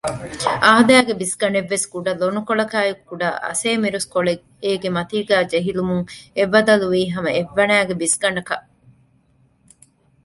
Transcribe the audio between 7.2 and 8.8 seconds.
އެއްވަނައިގެ ބިސްގަނޑަކަށް